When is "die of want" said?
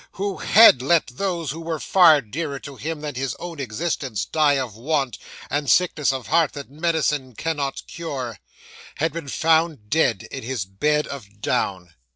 4.25-5.19